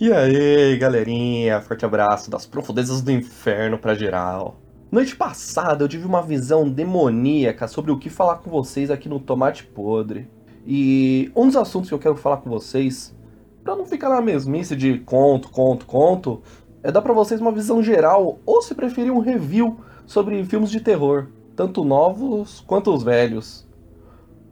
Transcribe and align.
E 0.00 0.10
aí, 0.10 0.78
galerinha, 0.78 1.60
forte 1.60 1.84
abraço 1.84 2.30
das 2.30 2.46
profundezas 2.46 3.02
do 3.02 3.12
inferno 3.12 3.76
pra 3.76 3.94
geral. 3.94 4.56
Noite 4.90 5.14
passada 5.14 5.84
eu 5.84 5.88
tive 5.88 6.06
uma 6.06 6.22
visão 6.22 6.66
demoníaca 6.66 7.68
sobre 7.68 7.90
o 7.90 7.98
que 7.98 8.08
falar 8.08 8.36
com 8.36 8.48
vocês 8.48 8.90
aqui 8.90 9.10
no 9.10 9.20
Tomate 9.20 9.62
Podre. 9.62 10.26
E 10.66 11.30
um 11.36 11.48
dos 11.48 11.56
assuntos 11.56 11.90
que 11.90 11.94
eu 11.94 11.98
quero 11.98 12.16
falar 12.16 12.38
com 12.38 12.48
vocês, 12.48 13.14
para 13.62 13.76
não 13.76 13.84
ficar 13.84 14.08
na 14.08 14.22
mesmice 14.22 14.74
de 14.74 15.00
conto, 15.00 15.50
conto, 15.50 15.84
conto, 15.84 16.40
é 16.82 16.90
dar 16.90 17.02
para 17.02 17.12
vocês 17.12 17.38
uma 17.38 17.52
visão 17.52 17.82
geral, 17.82 18.38
ou 18.46 18.62
se 18.62 18.74
preferir 18.74 19.12
um 19.12 19.20
review 19.20 19.80
sobre 20.06 20.42
filmes 20.44 20.70
de 20.70 20.80
terror, 20.80 21.26
tanto 21.54 21.84
novos 21.84 22.64
quanto 22.66 22.90
os 22.90 23.02
velhos. 23.02 23.68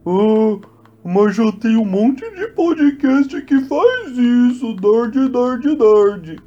Ah, 0.05 0.59
mas 1.03 1.35
já 1.35 1.51
tem 1.53 1.77
um 1.77 1.85
monte 1.85 2.29
de 2.35 2.47
podcast 2.49 3.41
que 3.43 3.61
faz 3.61 4.17
isso, 4.17 4.73
Dard, 4.75 5.29
Dard, 5.29 5.75
Dard. 5.75 6.43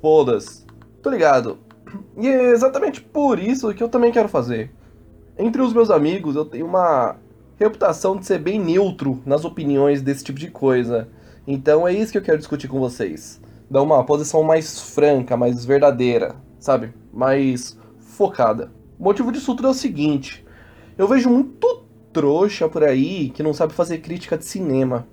Foda-se. 0.00 0.64
Tô 1.02 1.10
ligado. 1.10 1.58
E 2.16 2.28
é 2.28 2.50
exatamente 2.50 3.00
por 3.00 3.38
isso 3.38 3.72
que 3.74 3.82
eu 3.82 3.88
também 3.88 4.12
quero 4.12 4.28
fazer. 4.28 4.70
Entre 5.36 5.60
os 5.60 5.72
meus 5.72 5.90
amigos, 5.90 6.36
eu 6.36 6.44
tenho 6.44 6.66
uma 6.66 7.16
reputação 7.58 8.16
de 8.16 8.24
ser 8.26 8.38
bem 8.38 8.60
neutro 8.60 9.20
nas 9.26 9.44
opiniões 9.44 10.00
desse 10.00 10.24
tipo 10.24 10.38
de 10.38 10.50
coisa. 10.50 11.08
Então 11.46 11.86
é 11.86 11.92
isso 11.92 12.12
que 12.12 12.18
eu 12.18 12.22
quero 12.22 12.38
discutir 12.38 12.68
com 12.68 12.78
vocês. 12.78 13.40
Dar 13.70 13.82
uma 13.82 14.04
posição 14.04 14.42
mais 14.42 14.80
franca, 14.80 15.36
mais 15.36 15.64
verdadeira, 15.64 16.36
sabe? 16.58 16.92
Mais 17.12 17.78
focada. 17.98 18.70
O 18.98 19.04
motivo 19.04 19.32
disso 19.32 19.54
tudo 19.54 19.68
é 19.68 19.70
o 19.70 19.74
seguinte: 19.74 20.46
eu 20.96 21.06
vejo 21.06 21.30
muito 21.30 21.77
trouxa 22.18 22.68
por 22.68 22.82
aí 22.82 23.30
que 23.30 23.44
não 23.44 23.54
sabe 23.54 23.72
fazer 23.72 23.98
crítica 23.98 24.36
de 24.36 24.44
cinema. 24.44 25.06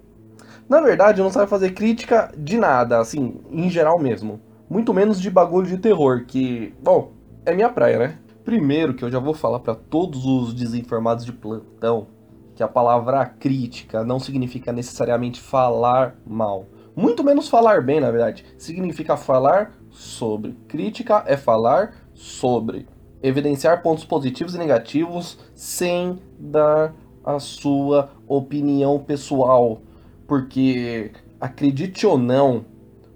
Na 0.67 0.81
verdade, 0.81 1.21
não 1.21 1.29
sabe 1.29 1.47
fazer 1.47 1.75
crítica 1.75 2.31
de 2.35 2.57
nada, 2.57 2.99
assim, 2.99 3.41
em 3.51 3.69
geral 3.69 3.99
mesmo. 3.99 4.41
Muito 4.67 4.91
menos 4.91 5.21
de 5.21 5.29
bagulho 5.29 5.67
de 5.67 5.77
terror, 5.77 6.25
que, 6.25 6.73
bom, 6.81 7.11
é 7.45 7.53
minha 7.53 7.69
praia, 7.69 7.99
né? 7.99 8.17
Primeiro 8.43 8.95
que 8.95 9.05
eu 9.05 9.11
já 9.11 9.19
vou 9.19 9.35
falar 9.35 9.59
para 9.59 9.75
todos 9.75 10.25
os 10.25 10.51
desinformados 10.51 11.23
de 11.23 11.31
plantão 11.31 12.07
que 12.55 12.63
a 12.63 12.67
palavra 12.67 13.23
crítica 13.25 14.03
não 14.03 14.19
significa 14.19 14.73
necessariamente 14.73 15.39
falar 15.39 16.15
mal. 16.25 16.65
Muito 16.95 17.23
menos 17.23 17.47
falar 17.47 17.83
bem, 17.83 17.99
na 17.99 18.09
verdade. 18.09 18.43
Significa 18.57 19.15
falar 19.15 19.73
sobre. 19.91 20.53
Crítica 20.67 21.23
é 21.27 21.37
falar 21.37 21.93
sobre. 22.15 22.87
Evidenciar 23.25 23.81
pontos 23.81 24.05
positivos 24.05 24.53
e 24.53 24.59
negativos 24.59 25.39
sem 25.55 26.19
dar 26.37 26.93
a 27.23 27.39
sua 27.39 28.11
opinião 28.27 28.99
pessoal. 28.99 29.81
Porque, 30.27 31.11
acredite 31.41 32.05
ou 32.05 32.19
não, 32.19 32.65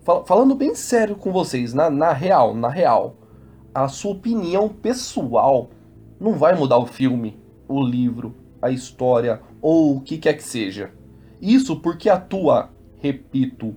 fal 0.02 0.26
falando 0.26 0.56
bem 0.56 0.74
sério 0.74 1.16
com 1.16 1.32
vocês, 1.32 1.76
na, 1.76 1.92
na 1.92 2.12
real, 2.12 2.56
na 2.56 2.70
real, 2.70 3.18
a 3.72 3.88
sua 3.88 4.14
opinião 4.14 4.68
pessoal 4.68 5.70
não 6.20 6.34
vai 6.34 6.56
mudar 6.56 6.80
o 6.80 6.88
filme, 6.88 7.40
o 7.68 7.80
livro, 7.80 8.34
a 8.60 8.72
história 8.72 9.40
ou 9.62 9.98
o 9.98 10.02
que 10.02 10.18
quer 10.18 10.34
que 10.34 10.44
seja. 10.44 10.90
Isso 11.40 11.76
porque 11.76 12.10
a 12.10 12.20
tua, 12.20 12.72
repito, 12.98 13.76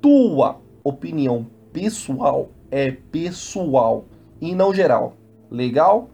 tua 0.00 0.60
opinião 0.84 1.48
pessoal 1.72 2.50
é 2.70 2.92
pessoal 2.92 4.04
e 4.40 4.54
não 4.54 4.72
geral. 4.72 5.16
Legal? 5.54 6.10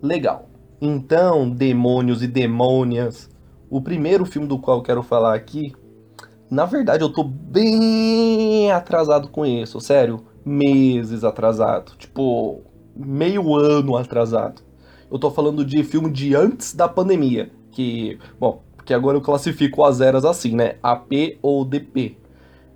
Legal. 0.00 0.48
Então, 0.80 1.50
demônios 1.50 2.22
e 2.22 2.28
demônias, 2.28 3.28
o 3.68 3.80
primeiro 3.80 4.24
filme 4.24 4.46
do 4.46 4.56
qual 4.56 4.78
eu 4.78 4.82
quero 4.84 5.02
falar 5.02 5.34
aqui, 5.34 5.74
na 6.48 6.64
verdade 6.64 7.02
eu 7.02 7.12
tô 7.12 7.24
bem 7.24 8.70
atrasado 8.70 9.28
com 9.28 9.44
isso, 9.44 9.80
sério, 9.80 10.22
meses 10.44 11.24
atrasado, 11.24 11.96
tipo, 11.96 12.60
meio 12.94 13.56
ano 13.56 13.96
atrasado. 13.96 14.62
Eu 15.10 15.18
tô 15.18 15.28
falando 15.28 15.64
de 15.64 15.82
filme 15.82 16.08
de 16.08 16.36
antes 16.36 16.72
da 16.72 16.86
pandemia, 16.86 17.50
que, 17.72 18.16
bom, 18.38 18.62
porque 18.76 18.94
agora 18.94 19.16
eu 19.16 19.22
classifico 19.22 19.82
as 19.82 20.00
eras 20.00 20.24
assim, 20.24 20.54
né? 20.54 20.76
AP 20.80 21.38
ou 21.42 21.64
DP. 21.64 22.16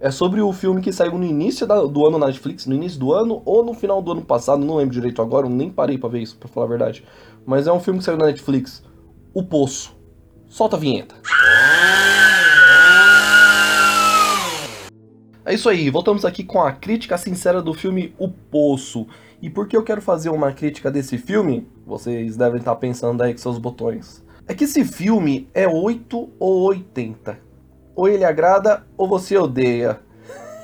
É 0.01 0.13
sobre 0.13 0.41
o 0.41 0.53
filme 0.53 0.81
que 0.81 0.93
saiu 0.93 1.19
no 1.19 1.25
início 1.25 1.67
do 1.67 2.07
ano 2.07 2.19
na 2.19 2.27
Netflix, 2.27 2.67
no 2.67 2.75
início 2.77 3.01
do 3.01 3.13
ano 3.13 3.43
ou 3.45 3.65
no 3.65 3.75
final 3.75 4.01
do 4.01 4.13
ano 4.13 4.23
passado, 4.23 4.65
não 4.65 4.77
lembro 4.77 4.95
direito 4.95 5.21
agora, 5.21 5.49
nem 5.49 5.71
parei 5.71 5.99
para 5.99 6.09
ver 6.09 6.21
isso, 6.21 6.37
para 6.37 6.49
falar 6.49 6.67
a 6.67 6.69
verdade. 6.69 7.05
Mas 7.45 7.67
é 7.67 7.73
um 7.73 7.81
filme 7.81 7.99
que 7.99 8.05
saiu 8.05 8.17
na 8.17 8.27
Netflix, 8.27 8.85
O 9.35 9.43
Poço. 9.43 9.97
Solta 10.47 10.77
a 10.77 10.79
vinheta. 10.79 11.17
É 15.45 15.53
isso 15.53 15.69
aí, 15.69 15.91
voltamos 15.91 16.25
aqui 16.25 16.45
com 16.45 16.63
a 16.63 16.71
crítica 16.71 17.19
sincera 17.19 17.61
do 17.61 17.75
filme 17.75 18.15
O 18.19 18.29
Poço. 18.29 19.05
E 19.43 19.51
por 19.51 19.67
que 19.67 19.77
eu 19.77 19.83
quero 19.83 20.01
fazer 20.01 20.31
uma 20.31 20.53
crítica 20.53 20.93
desse 20.93 21.19
filme? 21.19 21.67
Vocês 21.85 22.37
devem 22.37 22.61
estar 22.61 22.77
pensando 22.77 23.21
aí 23.21 23.33
com 23.33 23.39
seus 23.39 23.59
botões. 23.59 24.25
É 24.47 24.55
que 24.55 24.63
esse 24.63 24.85
filme 24.85 25.49
é 25.53 25.67
8 25.67 26.29
ou 26.39 26.69
80. 26.69 27.48
Ou 27.99 28.09
ele 28.09 28.25
agrada 28.25 28.87
ou 28.97 29.09
você 29.09 29.37
odeia. 29.37 29.99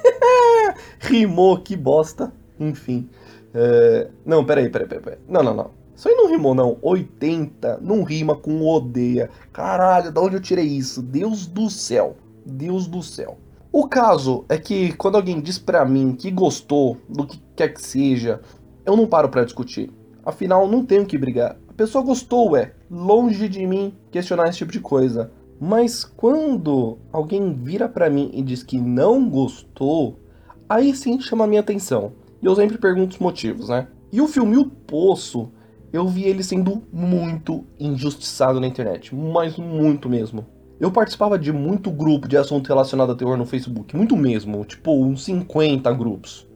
Rimou, 1.00 1.59
que 1.59 1.75
bosta. 1.75 2.33
Enfim. 2.61 3.11
É... 3.53 4.09
Não, 4.25 4.45
peraí, 4.45 4.71
peraí, 4.71 4.87
peraí, 4.87 5.03
peraí. 5.03 5.19
Não, 5.28 5.43
não, 5.43 5.53
não. 5.53 5.71
Isso 5.97 6.09
aí 6.09 6.15
não 6.15 6.31
rimou, 6.31 6.55
não. 6.55 6.78
80 6.81 7.81
não 7.83 8.05
rima 8.05 8.37
com 8.37 8.65
odeia. 8.65 9.31
Caralho, 9.53 10.12
da 10.12 10.21
onde 10.21 10.37
eu 10.37 10.41
tirei 10.41 10.65
isso? 10.65 11.03
Deus 11.03 11.45
do 11.45 11.69
céu. 11.69 12.17
Deus 12.47 12.87
do 12.87 13.03
céu. 13.03 13.37
O 13.72 13.89
caso 13.89 14.45
é 14.49 14.56
que 14.56 14.93
quando 14.93 15.16
alguém 15.16 15.41
diz 15.41 15.59
pra 15.59 15.84
mim 15.84 16.15
que 16.15 16.31
gostou 16.31 16.99
do 17.09 17.27
que 17.27 17.43
quer 17.56 17.75
que 17.75 17.83
seja, 17.83 18.41
eu 18.87 18.97
não 18.97 19.09
paro 19.09 19.28
para 19.28 19.43
discutir. 19.43 19.91
Afinal, 20.25 20.69
não 20.69 20.87
tenho 20.87 21.05
que 21.05 21.19
brigar. 21.19 21.56
A 21.69 21.72
pessoa 21.72 22.05
gostou, 22.05 22.56
é. 22.56 22.75
Longe 22.89 23.49
de 23.49 23.66
mim 23.66 23.93
questionar 24.12 24.49
esse 24.49 24.59
tipo 24.59 24.71
de 24.71 24.78
coisa. 24.78 25.33
Mas 25.66 26.04
quando 26.04 26.98
alguém 27.10 27.54
vira 27.54 27.88
para 27.88 28.10
mim 28.10 28.30
e 28.34 28.42
diz 28.42 28.62
que 28.62 28.78
não 28.78 29.30
gostou, 29.30 30.20
aí 30.69 30.94
sim 30.94 31.19
chama 31.19 31.44
a 31.44 31.47
minha 31.47 31.62
atenção. 31.62 32.12
E 32.42 32.44
eu 32.44 32.54
sempre 32.54 32.76
pergunto 32.76 33.14
os 33.14 33.19
motivos, 33.19 33.70
né? 33.70 33.88
E 34.12 34.20
o 34.20 34.28
filme 34.28 34.58
O 34.58 34.66
Poço, 34.66 35.50
eu 35.91 36.06
vi 36.06 36.24
ele 36.24 36.42
sendo 36.42 36.82
muito 36.92 37.64
injustiçado 37.80 38.60
na 38.60 38.66
internet. 38.66 39.14
Mas 39.14 39.56
muito 39.56 40.06
mesmo. 40.06 40.44
Eu 40.78 40.92
participava 40.92 41.38
de 41.38 41.50
muito 41.50 41.91
grupo 41.91 42.28
de 42.28 42.36
assunto 42.36 42.69
relacionado 42.69 43.12
a 43.12 43.16
terror 43.16 43.38
no 43.38 43.47
Facebook. 43.47 43.97
Muito 43.97 44.19
mesmo. 44.19 44.66
Tipo, 44.66 45.03
uns 45.03 45.24
50 45.24 45.91
grupos. 45.94 46.47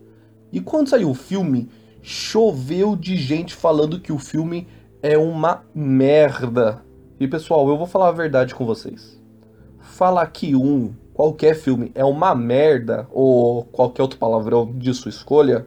E 0.53 0.61
quando 0.61 0.91
saiu 0.91 1.09
o 1.09 1.15
filme, 1.15 1.71
choveu 2.03 2.95
de 2.95 3.17
gente 3.17 3.55
falando 3.55 4.01
que 4.01 4.13
o 4.13 4.19
filme 4.19 4.69
é 5.01 5.17
uma 5.17 5.65
merda. 5.75 6.87
E 7.21 7.27
pessoal, 7.27 7.69
eu 7.69 7.77
vou 7.77 7.87
falar 7.87 8.09
a 8.09 8.13
verdade 8.13 8.55
com 8.55 8.65
vocês. 8.65 9.21
Falar 9.81 10.27
que 10.29 10.55
um, 10.55 10.95
qualquer 11.13 11.55
filme, 11.57 11.91
é 11.95 12.05
uma 12.05 12.35
merda, 12.35 13.09
ou 13.11 13.65
qualquer 13.65 14.03
outro 14.03 14.19
palavrão 14.19 14.73
de 14.73 14.95
sua 14.95 15.09
escolha, 15.09 15.67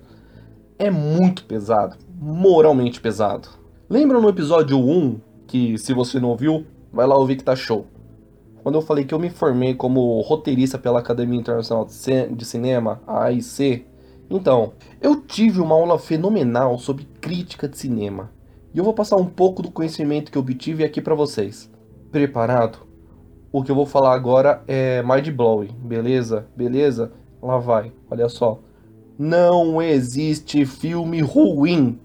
é 0.79 0.89
muito 0.89 1.43
pesado. 1.43 1.97
Moralmente 2.17 3.01
pesado. 3.01 3.49
Lembra 3.89 4.19
no 4.21 4.29
episódio 4.29 4.79
1, 4.79 5.19
que 5.45 5.77
se 5.77 5.93
você 5.93 6.19
não 6.19 6.29
ouviu, 6.29 6.65
vai 6.91 7.05
lá 7.05 7.17
ouvir 7.17 7.35
que 7.35 7.43
tá 7.43 7.55
show. 7.55 7.85
Quando 8.63 8.75
eu 8.75 8.81
falei 8.81 9.03
que 9.03 9.13
eu 9.13 9.19
me 9.19 9.29
formei 9.29 9.73
como 9.73 10.21
roteirista 10.21 10.77
pela 10.77 10.99
Academia 10.99 11.39
Internacional 11.39 11.85
de 11.85 12.45
Cinema, 12.45 13.01
a 13.05 13.23
AIC, 13.25 13.85
então, 14.29 14.71
eu 15.01 15.19
tive 15.19 15.59
uma 15.59 15.75
aula 15.75 15.99
fenomenal 15.99 16.79
sobre 16.79 17.05
crítica 17.19 17.67
de 17.67 17.77
cinema. 17.77 18.31
E 18.73 18.77
eu 18.77 18.83
vou 18.83 18.93
passar 18.93 19.17
um 19.17 19.25
pouco 19.25 19.61
do 19.61 19.71
conhecimento 19.71 20.31
que 20.31 20.37
eu 20.37 20.41
obtive 20.41 20.83
aqui 20.83 21.01
para 21.01 21.15
vocês. 21.15 21.69
Preparado? 22.11 22.79
O 23.51 23.63
que 23.63 23.71
eu 23.71 23.75
vou 23.75 23.85
falar 23.85 24.13
agora 24.13 24.63
é 24.67 25.03
mind 25.03 25.29
blowing, 25.29 25.75
beleza? 25.83 26.47
Beleza? 26.55 27.11
Lá 27.41 27.57
vai. 27.57 27.91
Olha 28.09 28.29
só. 28.29 28.59
Não 29.17 29.81
existe 29.81 30.65
filme 30.65 31.21
ruim. 31.21 31.99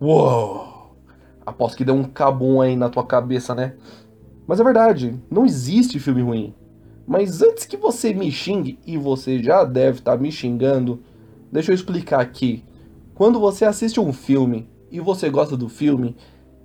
Uou! 0.00 0.96
Aposto 1.46 1.76
que 1.76 1.84
deu 1.84 1.94
um 1.94 2.04
cabum 2.04 2.60
aí 2.60 2.76
na 2.76 2.88
tua 2.88 3.06
cabeça, 3.06 3.54
né? 3.54 3.74
Mas 4.46 4.60
é 4.60 4.64
verdade, 4.64 5.18
não 5.30 5.44
existe 5.44 5.98
filme 5.98 6.22
ruim. 6.22 6.54
Mas 7.06 7.42
antes 7.42 7.64
que 7.64 7.76
você 7.76 8.12
me 8.12 8.30
xingue, 8.30 8.78
e 8.86 8.98
você 8.98 9.42
já 9.42 9.64
deve 9.64 9.98
estar 9.98 10.16
tá 10.16 10.22
me 10.22 10.30
xingando, 10.30 11.00
Deixa 11.50 11.70
eu 11.70 11.74
explicar 11.74 12.20
aqui. 12.20 12.62
Quando 13.14 13.40
você 13.40 13.64
assiste 13.64 13.98
um 13.98 14.12
filme 14.12 14.68
e 14.90 15.00
você 15.00 15.28
gosta 15.28 15.56
do 15.56 15.68
filme, 15.68 16.16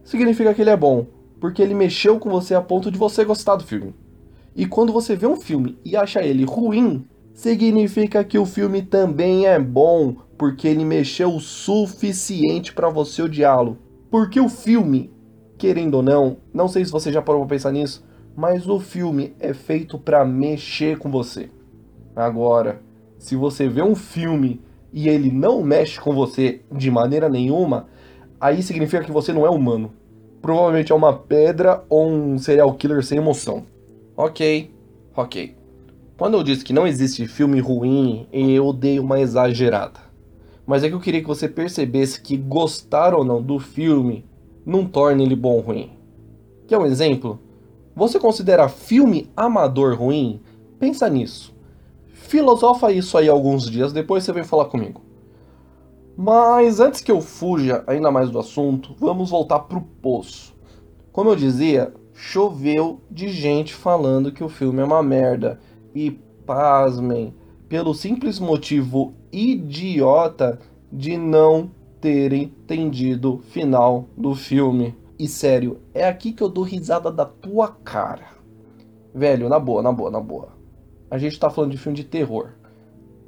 significa 0.04 0.54
que 0.54 0.62
ele 0.62 0.70
é 0.70 0.78
bom, 0.78 1.06
porque 1.40 1.62
ele 1.62 1.74
mexeu 1.74 2.20
com 2.20 2.30
você 2.30 2.56
a 2.56 2.62
ponto 2.62 2.90
de 2.92 2.98
você 2.98 3.24
gostar 3.26 3.56
do 3.56 3.64
filme. 3.64 3.94
E 4.56 4.66
quando 4.66 4.94
você 4.94 5.16
vê 5.16 5.26
um 5.26 5.36
filme 5.36 5.78
e 5.84 5.96
acha 5.96 6.22
ele 6.22 6.46
ruim, 6.46 7.06
significa 7.34 8.24
que 8.24 8.38
o 8.38 8.46
filme 8.46 8.82
também 8.82 9.48
é 9.48 9.60
bom, 9.60 10.16
porque 10.38 10.68
ele 10.68 10.86
mexeu 10.86 11.36
o 11.36 11.40
suficiente 11.40 12.74
para 12.74 12.90
você 12.90 13.24
odiá-lo. 13.24 13.78
Porque 14.12 14.40
o 14.40 14.48
filme, 14.48 15.12
querendo 15.58 15.96
ou 15.96 16.04
não, 16.04 16.38
não 16.54 16.68
sei 16.68 16.86
se 16.86 16.92
você 16.92 17.12
já 17.12 17.22
parou 17.22 17.42
para 17.42 17.56
pensar 17.56 17.72
nisso, 17.72 18.06
mas 18.36 18.68
o 18.68 18.80
filme 18.80 19.36
é 19.40 19.54
feito 19.54 19.98
para 19.98 20.24
mexer 20.24 20.98
com 20.98 21.10
você. 21.10 21.50
Agora, 22.16 22.82
Se 23.24 23.38
você 23.38 23.70
vê 23.70 23.82
um 23.82 23.96
filme 23.96 24.60
e 24.92 25.08
ele 25.08 25.32
não 25.32 25.64
mexe 25.64 25.98
com 25.98 26.14
você 26.14 26.60
de 26.70 26.92
maneira 26.92 27.30
nenhuma, 27.30 27.88
aí 28.44 28.62
significa 28.62 29.06
que 29.06 29.12
você 29.12 29.32
não 29.32 29.46
é 29.46 29.50
humano. 29.50 29.94
Provavelmente 30.42 30.92
é 30.92 30.96
uma 30.96 31.14
pedra 31.14 31.86
ou 31.88 32.12
um 32.12 32.38
serial 32.38 32.74
killer 32.74 33.02
sem 33.02 33.18
emoção. 33.18 33.64
Ok, 34.18 34.70
ok. 35.16 35.56
Quando 36.18 36.36
eu 36.36 36.44
disse 36.44 36.66
que 36.66 36.74
não 36.74 36.86
existe 36.86 37.26
filme 37.26 37.62
ruim, 37.62 38.28
eu 38.34 38.74
dei 38.74 39.00
uma 39.00 39.22
exagerada. 39.22 40.02
Mas 40.68 40.84
é 40.84 40.90
que 40.90 40.94
eu 40.94 41.00
queria 41.00 41.22
que 41.22 41.28
você 41.28 41.48
percebesse 41.48 42.20
que 42.20 42.36
gostar 42.36 43.16
ou 43.16 43.24
não 43.24 43.42
do 43.42 43.60
filme 43.60 44.26
não 44.66 44.86
torna 44.86 45.24
ele 45.24 45.38
bom 45.38 45.54
ou 45.54 45.62
ruim. 45.62 45.92
Quer 46.68 46.78
um 46.78 46.86
exemplo? 46.86 47.40
Você 47.96 48.20
considera 48.20 48.68
filme 48.68 49.30
amador 49.38 49.96
ruim? 49.96 50.42
Pensa 50.78 51.08
nisso. 51.08 51.56
Filosofa 52.12 52.92
isso 52.92 53.18
aí 53.18 53.30
alguns 53.30 53.72
dias, 53.72 53.94
depois 53.94 54.26
você 54.26 54.34
vem 54.34 54.44
falar 54.44 54.66
comigo. 54.66 55.02
Mas 56.16 56.80
antes 56.80 57.02
que 57.02 57.12
eu 57.12 57.22
fuja 57.22 57.84
ainda 57.88 58.12
mais 58.12 58.30
do 58.30 58.40
assunto, 58.40 58.96
vamos 59.00 59.32
voltar 59.32 59.60
pro 59.60 59.82
poço. 59.82 60.54
Como 61.12 61.30
eu 61.30 61.36
dizia, 61.36 61.94
choveu 62.14 63.02
de 63.10 63.30
gente 63.30 63.74
falando 63.74 64.32
que 64.32 64.44
o 64.44 64.50
filme 64.50 64.82
é 64.82 64.86
uma 64.86 65.02
merda. 65.02 65.60
E 65.94 66.12
pasmem, 66.46 67.34
pelo 67.68 67.94
simples 67.94 68.40
motivo 68.40 69.14
idiota 69.32 70.60
de 70.92 71.18
não 71.18 71.72
terem 72.00 72.44
entendido 72.44 73.36
o 73.36 73.40
final 73.40 74.08
do 74.16 74.36
filme. 74.36 74.96
E 75.18 75.28
sério, 75.28 75.80
é 75.94 76.08
aqui 76.08 76.32
que 76.32 76.44
eu 76.44 76.50
dou 76.50 76.64
risada 76.64 77.12
da 77.12 77.26
tua 77.26 77.70
cara. 77.70 78.28
Velho, 79.14 79.50
na 79.50 79.60
boa, 79.60 79.82
na 79.82 79.92
boa, 79.92 80.12
na 80.12 80.20
boa. 80.20 80.50
A 81.10 81.18
gente 81.18 81.40
tá 81.40 81.50
falando 81.50 81.72
de 81.72 81.78
filme 81.78 81.96
de 81.96 82.04
terror. 82.04 82.50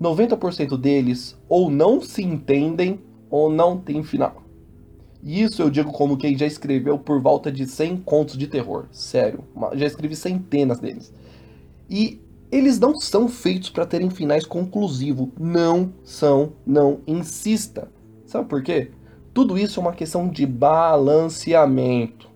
90% 0.01 0.77
deles 0.77 1.37
ou 1.47 1.69
não 1.69 2.01
se 2.01 2.21
entendem 2.23 2.99
ou 3.29 3.49
não 3.49 3.77
tem 3.77 4.03
final. 4.03 4.43
E 5.23 5.41
isso 5.41 5.61
eu 5.61 5.69
digo 5.69 5.91
como 5.91 6.17
quem 6.17 6.37
já 6.37 6.45
escreveu 6.45 6.99
por 6.99 7.19
volta 7.19 7.51
de 7.51 7.65
100 7.65 7.97
contos 7.97 8.37
de 8.37 8.45
terror. 8.45 8.85
Sério, 8.91 9.43
já 9.73 9.87
escrevi 9.87 10.15
centenas 10.15 10.79
deles. 10.79 11.11
E 11.89 12.21
eles 12.51 12.79
não 12.79 12.95
são 12.95 13.27
feitos 13.27 13.71
para 13.71 13.87
terem 13.87 14.09
finais 14.09 14.45
conclusivos. 14.45 15.29
Não 15.39 15.91
são, 16.03 16.53
não 16.65 16.99
insista. 17.07 17.89
Sabe 18.25 18.47
por 18.47 18.61
quê? 18.61 18.91
Tudo 19.33 19.57
isso 19.57 19.79
é 19.79 19.81
uma 19.81 19.93
questão 19.93 20.27
de 20.27 20.45
balanceamento. 20.45 22.29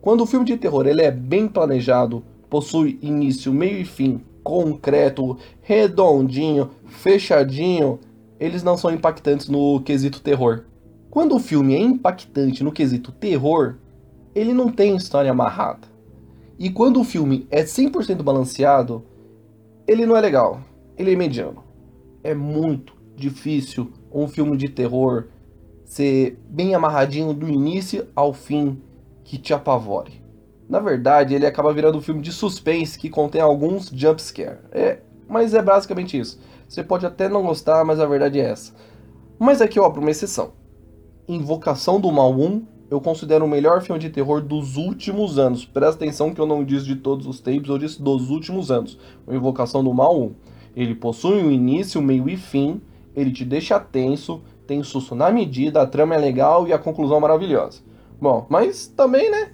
Quando 0.00 0.22
o 0.22 0.26
filme 0.26 0.46
de 0.46 0.56
terror 0.56 0.86
ele 0.86 1.02
é 1.02 1.10
bem 1.10 1.46
planejado, 1.46 2.24
possui 2.48 2.98
início, 3.02 3.52
meio 3.52 3.78
e 3.78 3.84
fim, 3.84 4.20
concreto, 4.44 5.38
redondinho, 5.62 6.70
fechadinho, 6.86 7.98
eles 8.38 8.62
não 8.62 8.76
são 8.76 8.92
impactantes 8.92 9.48
no 9.48 9.80
quesito 9.80 10.20
terror. 10.20 10.64
Quando 11.10 11.34
o 11.34 11.40
filme 11.40 11.74
é 11.74 11.78
impactante 11.78 12.62
no 12.62 12.70
quesito 12.70 13.10
terror, 13.10 13.76
ele 14.34 14.52
não 14.52 14.70
tem 14.70 14.94
história 14.94 15.30
amarrada. 15.30 15.88
E 16.58 16.68
quando 16.70 17.00
o 17.00 17.04
filme 17.04 17.46
é 17.50 17.64
100% 17.64 18.22
balanceado, 18.22 19.02
ele 19.88 20.06
não 20.06 20.16
é 20.16 20.20
legal, 20.20 20.60
ele 20.98 21.12
é 21.12 21.16
mediano. 21.16 21.64
É 22.22 22.34
muito 22.34 22.94
difícil 23.16 23.90
um 24.12 24.28
filme 24.28 24.56
de 24.56 24.68
terror 24.68 25.28
ser 25.84 26.38
bem 26.48 26.74
amarradinho 26.74 27.32
do 27.32 27.48
início 27.48 28.06
ao 28.14 28.32
fim 28.32 28.80
que 29.22 29.38
te 29.38 29.54
apavore. 29.54 30.23
Na 30.68 30.80
verdade, 30.80 31.34
ele 31.34 31.46
acaba 31.46 31.72
virando 31.72 31.98
um 31.98 32.00
filme 32.00 32.22
de 32.22 32.32
suspense 32.32 32.98
que 32.98 33.10
contém 33.10 33.40
alguns 33.40 33.88
jumpscare. 33.88 34.58
É, 34.72 34.98
mas 35.28 35.54
é 35.54 35.62
basicamente 35.62 36.18
isso. 36.18 36.40
Você 36.68 36.82
pode 36.82 37.04
até 37.04 37.28
não 37.28 37.42
gostar, 37.42 37.84
mas 37.84 38.00
a 38.00 38.06
verdade 38.06 38.40
é 38.40 38.50
essa. 38.50 38.72
Mas 39.38 39.60
aqui 39.60 39.78
eu 39.78 39.84
abro 39.84 40.00
uma 40.00 40.10
exceção. 40.10 40.52
Invocação 41.28 42.00
do 42.00 42.10
Mal 42.10 42.32
1 42.32 42.74
eu 42.90 43.00
considero 43.00 43.44
o 43.44 43.48
melhor 43.48 43.82
filme 43.82 44.00
de 44.00 44.10
terror 44.10 44.40
dos 44.40 44.76
últimos 44.76 45.38
anos. 45.38 45.64
Presta 45.64 45.96
atenção 45.96 46.32
que 46.32 46.40
eu 46.40 46.46
não 46.46 46.62
disse 46.64 46.86
de 46.86 46.96
todos 46.96 47.26
os 47.26 47.40
tapes, 47.40 47.68
eu 47.68 47.78
disse 47.78 48.00
dos 48.00 48.30
últimos 48.30 48.70
anos. 48.70 48.98
O 49.26 49.34
Invocação 49.34 49.82
do 49.82 49.92
Mal 49.92 50.16
1. 50.16 50.34
Ele 50.76 50.94
possui 50.94 51.42
um 51.42 51.50
início, 51.50 52.02
meio 52.02 52.28
e 52.28 52.36
fim, 52.36 52.80
ele 53.14 53.32
te 53.32 53.44
deixa 53.44 53.80
tenso, 53.80 54.42
tem 54.66 54.82
susto 54.82 55.14
na 55.14 55.30
medida, 55.30 55.82
a 55.82 55.86
trama 55.86 56.14
é 56.14 56.18
legal 56.18 56.66
e 56.66 56.72
a 56.72 56.78
conclusão 56.78 57.20
maravilhosa. 57.20 57.80
Bom, 58.20 58.46
mas 58.48 58.86
também, 58.86 59.30
né? 59.30 59.52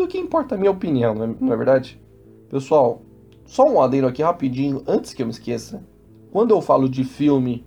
Do 0.00 0.08
que 0.08 0.16
importa 0.16 0.54
a 0.54 0.58
minha 0.58 0.70
opinião, 0.70 1.14
não 1.14 1.24
é, 1.24 1.34
não 1.38 1.52
é 1.52 1.56
verdade? 1.58 2.00
Pessoal, 2.48 3.02
só 3.44 3.70
um 3.70 3.82
adendo 3.82 4.06
aqui 4.06 4.22
rapidinho, 4.22 4.82
antes 4.86 5.12
que 5.12 5.20
eu 5.20 5.26
me 5.26 5.30
esqueça. 5.30 5.84
Quando 6.32 6.52
eu 6.52 6.62
falo 6.62 6.88
de 6.88 7.04
filme, 7.04 7.66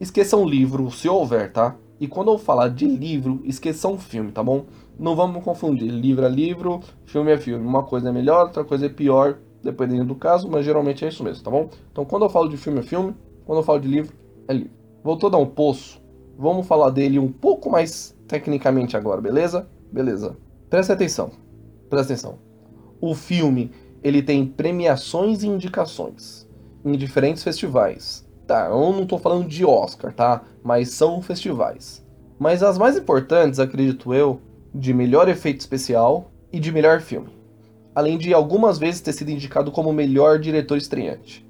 esqueçam 0.00 0.46
livro, 0.46 0.88
se 0.92 1.08
houver, 1.08 1.52
tá? 1.52 1.74
E 1.98 2.06
quando 2.06 2.30
eu 2.30 2.38
falar 2.38 2.68
de 2.68 2.86
livro, 2.86 3.40
esqueçam 3.42 3.98
filme, 3.98 4.30
tá 4.30 4.40
bom? 4.40 4.66
Não 4.96 5.16
vamos 5.16 5.42
confundir. 5.42 5.90
Livro 5.90 6.24
é 6.24 6.28
livro, 6.28 6.78
filme 7.06 7.32
é 7.32 7.38
filme. 7.38 7.66
Uma 7.66 7.82
coisa 7.82 8.10
é 8.10 8.12
melhor, 8.12 8.44
outra 8.44 8.62
coisa 8.62 8.86
é 8.86 8.88
pior, 8.88 9.38
dependendo 9.60 10.04
do 10.04 10.14
caso, 10.14 10.48
mas 10.48 10.64
geralmente 10.64 11.04
é 11.04 11.08
isso 11.08 11.24
mesmo, 11.24 11.42
tá 11.42 11.50
bom? 11.50 11.68
Então 11.90 12.04
quando 12.04 12.22
eu 12.24 12.30
falo 12.30 12.48
de 12.48 12.56
filme 12.56 12.78
é 12.78 12.82
filme, 12.84 13.16
quando 13.44 13.58
eu 13.58 13.64
falo 13.64 13.80
de 13.80 13.88
livro, 13.88 14.14
é 14.46 14.52
livro. 14.52 14.70
Voltou 15.02 15.26
a 15.26 15.32
dar 15.32 15.38
um 15.38 15.46
poço, 15.46 16.00
vamos 16.38 16.68
falar 16.68 16.90
dele 16.90 17.18
um 17.18 17.32
pouco 17.32 17.68
mais 17.68 18.16
tecnicamente 18.28 18.96
agora, 18.96 19.20
beleza? 19.20 19.68
Beleza. 19.90 20.36
Presta 20.70 20.92
atenção. 20.92 21.43
Presta 21.94 22.12
atenção. 22.12 22.40
O 23.00 23.14
filme, 23.14 23.70
ele 24.02 24.20
tem 24.20 24.44
premiações 24.44 25.44
e 25.44 25.46
indicações 25.46 26.44
em 26.84 26.96
diferentes 26.96 27.44
festivais. 27.44 28.26
Tá, 28.48 28.66
eu 28.66 28.92
não 28.92 29.06
tô 29.06 29.16
falando 29.16 29.46
de 29.46 29.64
Oscar, 29.64 30.12
tá? 30.12 30.42
Mas 30.60 30.88
são 30.88 31.22
festivais. 31.22 32.04
Mas 32.36 32.64
as 32.64 32.76
mais 32.76 32.96
importantes, 32.96 33.60
acredito 33.60 34.12
eu, 34.12 34.40
de 34.74 34.92
melhor 34.92 35.28
efeito 35.28 35.60
especial 35.60 36.32
e 36.52 36.58
de 36.58 36.72
melhor 36.72 37.00
filme. 37.00 37.30
Além 37.94 38.18
de 38.18 38.34
algumas 38.34 38.76
vezes 38.76 39.00
ter 39.00 39.12
sido 39.12 39.30
indicado 39.30 39.70
como 39.70 39.92
melhor 39.92 40.40
diretor 40.40 40.76
estreante. 40.76 41.48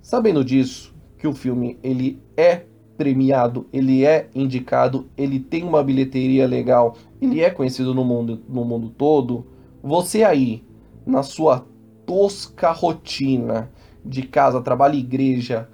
Sabendo 0.00 0.44
disso, 0.44 0.94
que 1.18 1.26
o 1.26 1.34
filme 1.34 1.80
ele 1.82 2.22
é 2.36 2.62
premiado, 2.98 3.66
ele 3.72 4.04
é 4.04 4.28
indicado, 4.34 5.06
ele 5.16 5.38
tem 5.38 5.62
uma 5.62 5.82
bilheteria 5.84 6.46
legal, 6.48 6.96
ele 7.22 7.40
é 7.40 7.48
conhecido 7.48 7.94
no 7.94 8.04
mundo, 8.04 8.42
no 8.48 8.64
mundo 8.64 8.90
todo, 8.90 9.46
você 9.80 10.24
aí, 10.24 10.64
na 11.06 11.22
sua 11.22 11.64
tosca 12.04 12.72
rotina 12.72 13.70
de 14.04 14.22
casa, 14.22 14.60
trabalho 14.60 14.96
e 14.96 14.98
igreja, 14.98 15.68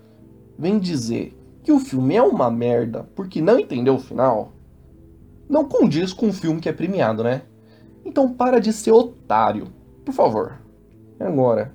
vem 0.58 0.78
dizer 0.78 1.34
que 1.62 1.72
o 1.72 1.80
filme 1.80 2.14
é 2.14 2.22
uma 2.22 2.50
merda 2.50 3.08
porque 3.16 3.40
não 3.40 3.58
entendeu 3.58 3.94
o 3.94 3.98
final, 3.98 4.52
não 5.48 5.64
condiz 5.64 6.12
com 6.12 6.26
um 6.26 6.32
filme 6.32 6.60
que 6.60 6.68
é 6.68 6.72
premiado, 6.72 7.24
né? 7.24 7.42
Então 8.04 8.32
para 8.32 8.60
de 8.60 8.72
ser 8.72 8.92
otário, 8.92 9.68
por 10.04 10.12
favor. 10.12 10.58
Agora, 11.18 11.72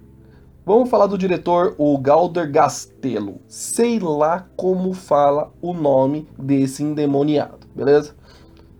vamos 0.65 0.89
falar 0.89 1.07
do 1.07 1.17
diretor, 1.17 1.75
o 1.77 1.97
Galder 1.97 2.51
Gastelo. 2.51 3.41
Sei 3.47 3.99
lá 3.99 4.47
como 4.55 4.93
fala 4.93 5.51
o 5.61 5.73
nome 5.73 6.27
desse 6.37 6.83
endemoniado, 6.83 7.67
beleza? 7.75 8.15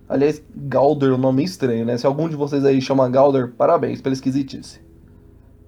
Aliás, 0.08 0.44
Galder 0.56 1.12
é 1.12 1.14
um 1.14 1.18
nome 1.18 1.44
estranho, 1.44 1.86
né? 1.86 1.98
Se 1.98 2.08
algum 2.08 2.28
de 2.28 2.36
vocês 2.36 2.66
aí 2.66 2.82
chama 2.82 3.10
Galder, 3.10 3.52
parabéns 3.56 4.02
pela 4.02 4.14
esquisitice. 4.14 4.82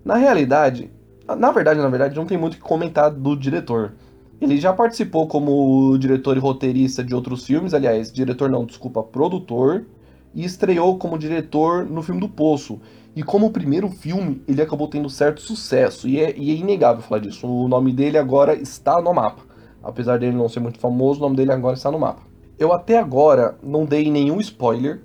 Na 0.03 0.15
realidade, 0.15 0.89
na 1.37 1.51
verdade, 1.51 1.79
na 1.79 1.89
verdade, 1.89 2.15
não 2.15 2.25
tem 2.25 2.37
muito 2.37 2.55
o 2.55 2.57
que 2.57 2.63
comentar 2.63 3.11
do 3.11 3.35
diretor. 3.35 3.93
Ele 4.41 4.57
já 4.57 4.73
participou 4.73 5.27
como 5.27 5.95
diretor 5.99 6.35
e 6.35 6.39
roteirista 6.39 7.03
de 7.03 7.13
outros 7.13 7.45
filmes, 7.45 7.75
aliás, 7.75 8.11
diretor 8.11 8.49
não, 8.49 8.65
desculpa, 8.65 9.03
produtor, 9.03 9.85
e 10.33 10.43
estreou 10.43 10.97
como 10.97 11.19
diretor 11.19 11.85
no 11.85 12.01
filme 12.01 12.19
do 12.19 12.27
Poço. 12.27 12.81
E 13.15 13.23
como 13.23 13.51
primeiro 13.51 13.89
filme, 13.89 14.41
ele 14.47 14.61
acabou 14.61 14.87
tendo 14.87 15.09
certo 15.09 15.41
sucesso, 15.41 16.07
e 16.07 16.19
é, 16.19 16.33
e 16.37 16.51
é 16.51 16.53
inegável 16.55 17.01
falar 17.01 17.19
disso. 17.19 17.47
O 17.47 17.67
nome 17.67 17.91
dele 17.91 18.17
agora 18.17 18.55
está 18.55 19.01
no 19.01 19.13
mapa. 19.13 19.43
Apesar 19.83 20.19
dele 20.19 20.35
não 20.35 20.47
ser 20.47 20.59
muito 20.59 20.79
famoso, 20.79 21.19
o 21.19 21.23
nome 21.23 21.35
dele 21.35 21.51
agora 21.51 21.75
está 21.75 21.91
no 21.91 21.99
mapa. 21.99 22.21
Eu 22.57 22.71
até 22.71 22.97
agora 22.97 23.57
não 23.61 23.85
dei 23.85 24.09
nenhum 24.11 24.39
spoiler 24.39 25.01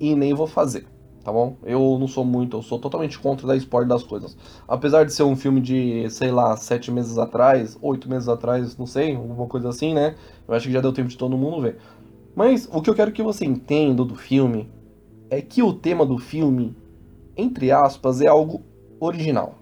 e 0.00 0.14
nem 0.14 0.34
vou 0.34 0.46
fazer 0.46 0.86
tá 1.24 1.32
bom? 1.32 1.56
Eu 1.64 1.96
não 1.98 2.06
sou 2.06 2.24
muito, 2.24 2.58
eu 2.58 2.62
sou 2.62 2.78
totalmente 2.78 3.18
contra 3.18 3.46
dar 3.46 3.56
spoiler 3.56 3.88
das 3.88 4.02
coisas. 4.02 4.36
Apesar 4.68 5.04
de 5.04 5.12
ser 5.12 5.22
um 5.22 5.34
filme 5.34 5.60
de, 5.60 6.08
sei 6.10 6.30
lá, 6.30 6.54
sete 6.56 6.92
meses 6.92 7.16
atrás, 7.16 7.78
oito 7.80 8.08
meses 8.08 8.28
atrás, 8.28 8.76
não 8.76 8.86
sei, 8.86 9.16
alguma 9.16 9.46
coisa 9.46 9.70
assim, 9.70 9.94
né? 9.94 10.16
Eu 10.46 10.54
acho 10.54 10.66
que 10.66 10.72
já 10.72 10.82
deu 10.82 10.92
tempo 10.92 11.08
de 11.08 11.16
todo 11.16 11.36
mundo 11.36 11.62
ver. 11.62 11.78
Mas 12.36 12.68
o 12.70 12.82
que 12.82 12.90
eu 12.90 12.94
quero 12.94 13.10
que 13.10 13.22
você 13.22 13.46
entenda 13.46 14.04
do 14.04 14.14
filme 14.14 14.70
é 15.30 15.40
que 15.40 15.62
o 15.62 15.72
tema 15.72 16.04
do 16.04 16.18
filme, 16.18 16.76
entre 17.36 17.70
aspas, 17.70 18.20
é 18.20 18.26
algo 18.26 18.62
original, 19.00 19.54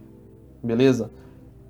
beleza? 0.62 1.10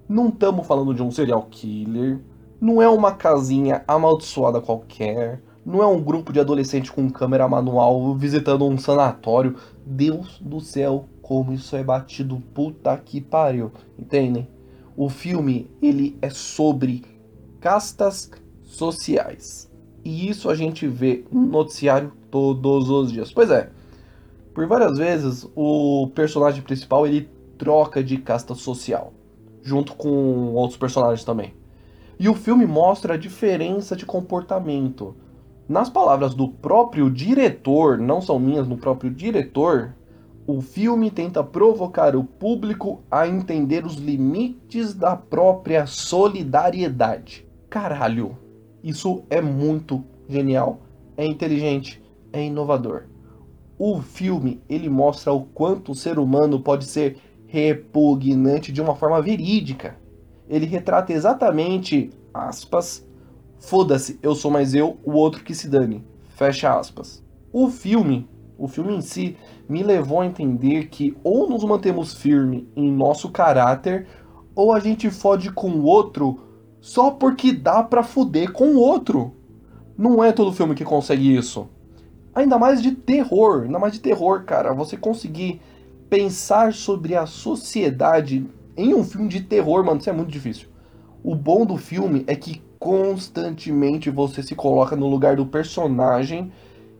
Não 0.09 0.29
estamos 0.29 0.67
falando 0.67 0.95
de 0.95 1.03
um 1.03 1.11
serial 1.11 1.47
killer, 1.51 2.21
não 2.61 2.81
é 2.81 2.89
uma 2.89 3.13
casinha 3.13 3.83
amaldiçoada 3.89 4.61
qualquer, 4.61 5.43
não 5.65 5.83
é 5.83 5.87
um 5.87 6.03
grupo 6.03 6.33
de 6.33 6.41
adolescente 6.41 6.91
com 6.91 7.09
câmera 7.09 7.49
manual 7.49 8.15
visitando 8.17 8.65
um 8.67 8.77
sanatório. 8.77 9.57
Deus 9.87 10.39
do 10.41 10.61
céu, 10.61 11.07
como 11.21 11.53
isso 11.53 11.77
é 11.77 11.85
batido, 11.85 12.43
puta 12.53 12.97
que 12.97 13.21
pariu, 13.21 13.71
entendem? 13.99 14.49
O 14.97 15.09
filme, 15.09 15.71
ele 15.81 16.19
é 16.21 16.29
sobre 16.31 17.05
castas 17.61 18.31
sociais. 18.63 19.71
E 20.05 20.29
isso 20.29 20.51
a 20.51 20.55
gente 20.55 20.87
vê 20.87 21.25
no 21.31 21.47
noticiário 21.47 22.13
todos 22.31 22.91
os 22.91 23.13
dias. 23.13 23.33
Pois 23.33 23.51
é, 23.51 23.71
por 24.55 24.67
várias 24.67 24.99
vezes 24.99 25.49
o 25.55 26.11
personagem 26.15 26.63
principal 26.63 27.07
ele 27.07 27.31
troca 27.57 28.03
de 28.03 28.19
casta 28.19 28.55
social, 28.55 29.13
junto 29.63 29.95
com 29.95 30.53
outros 30.55 30.77
personagens 30.77 31.25
também. 31.25 31.55
E 32.19 32.29
o 32.29 32.35
filme 32.35 32.67
mostra 32.67 33.15
a 33.15 33.19
diferença 33.19 33.97
de 33.97 34.05
comportamento. 34.05 35.17
Nas 35.69 35.89
palavras 35.89 36.35
do 36.35 36.49
próprio 36.49 37.11
diretor, 37.11 37.99
não 37.99 38.21
são 38.21 38.39
minhas, 38.39 38.69
no 38.69 38.77
próprio 38.77 39.11
diretor, 39.11 39.95
o 40.47 40.61
filme 40.61 41.11
tenta 41.11 41.43
provocar 41.43 42.17
o 42.17 42.25
público 42.25 43.03
a 43.11 43.29
entender 43.29 43.87
os 43.87 43.95
limites 43.95 44.93
da 44.93 45.17
própria 45.17 45.87
solidariedade. 45.87 47.47
Caralho, 47.71 48.37
isso 48.83 49.23
é 49.31 49.41
muito 49.41 50.05
genial, 50.29 50.81
é 51.17 51.25
inteligente, 51.25 52.03
é 52.33 52.45
inovador. 52.45 53.12
O 53.85 54.01
filme, 54.01 54.63
ele 54.69 54.89
mostra 54.89 55.33
o 55.33 55.43
quanto 55.43 55.91
o 55.91 55.95
ser 55.97 56.17
humano 56.17 56.61
pode 56.61 56.85
ser 56.85 57.17
repugnante 57.49 58.71
de 58.71 58.81
uma 58.81 58.95
forma 58.95 59.21
verídica. 59.21 59.97
Ele 60.49 60.67
retrata 60.67 61.13
exatamente, 61.13 62.11
aspas, 62.33 63.05
foda-se, 63.59 64.21
eu 64.23 64.37
sou 64.37 64.53
mais 64.53 64.73
eu, 64.73 64.99
o 65.03 65.15
outro 65.15 65.43
que 65.43 65.53
se 65.53 65.67
dane. 65.67 66.05
Fecha 66.29 66.79
aspas. 66.79 67.25
O 67.53 67.69
filme, 67.71 68.29
o 68.57 68.69
filme 68.69 68.95
em 68.95 69.01
si, 69.01 69.37
me 69.69 69.83
levou 69.83 70.21
a 70.21 70.27
entender 70.27 70.87
que 70.87 71.17
ou 71.25 71.51
nos 71.51 71.65
mantemos 71.65 72.15
firme 72.15 72.69
em 72.77 72.89
nosso 72.89 73.33
caráter, 73.33 74.07
ou 74.55 74.73
a 74.73 74.79
gente 74.79 75.11
fode 75.11 75.51
com 75.51 75.71
o 75.71 75.83
outro 75.83 76.39
só 76.81 77.11
porque 77.11 77.51
dá 77.51 77.83
pra 77.83 78.05
fuder 78.05 78.53
com 78.53 78.77
o 78.77 78.79
outro. 78.79 79.35
Não 79.99 80.23
é 80.23 80.31
todo 80.31 80.53
filme 80.53 80.77
que 80.77 80.85
consegue 80.85 81.35
isso. 81.35 81.69
Ainda 82.35 82.59
mais 82.59 82.83
de 82.83 82.93
terror, 82.93 83.63
ainda 83.65 83.79
mais 83.79 83.93
de 83.93 84.01
terror, 84.01 84.45
cara. 84.45 84.73
Você 84.73 84.97
conseguir 84.97 85.61
pensar 86.09 86.73
sobre 86.73 87.15
a 87.15 87.27
sociedade 87.27 88.47
em 88.77 88.95
um 88.95 89.05
filme 89.05 89.29
de 89.29 89.43
terror, 89.43 89.85
mano, 89.85 90.01
isso 90.01 90.11
é 90.11 90.13
muito 90.13 90.31
difícil. 90.31 90.69
O 91.23 91.35
bom 91.35 91.65
do 91.67 91.77
filme 91.77 92.25
é 92.27 92.35
que 92.35 92.63
constantemente 92.79 94.11
você 94.11 94.43
se 94.43 94.55
coloca 94.55 94.97
no 94.97 95.07
lugar 95.07 95.37
do 95.37 95.47
personagem 95.47 96.51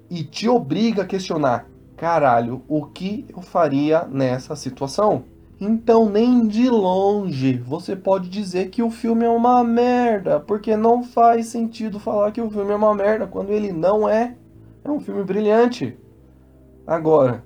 e 0.09 0.23
te 0.23 0.49
obriga 0.49 1.03
a 1.03 1.07
questionar: 1.07 1.67
caralho, 1.97 2.63
o 2.69 2.87
que 2.87 3.27
eu 3.35 3.41
faria 3.41 4.05
nessa 4.05 4.55
situação? 4.55 5.25
Então, 5.59 6.09
nem 6.09 6.47
de 6.47 6.69
longe 6.69 7.57
você 7.59 7.95
pode 7.95 8.29
dizer 8.29 8.69
que 8.71 8.83
o 8.83 8.91
filme 8.91 9.25
é 9.25 9.29
uma 9.29 9.63
merda, 9.65 10.41
porque 10.41 10.77
não 10.77 11.03
faz 11.03 11.47
sentido 11.47 12.01
falar 12.01 12.33
que 12.33 12.41
o 12.41 12.51
filme 12.51 12.73
é 12.73 12.77
uma 12.77 12.95
merda 12.95 13.27
quando 13.27 13.51
ele 13.51 13.73
não 13.73 14.09
é. 14.09 14.37
É 14.85 14.91
um 14.91 15.01
filme 15.01 15.23
brilhante. 15.23 15.97
Agora, 16.87 17.45